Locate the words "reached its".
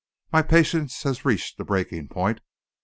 1.25-1.67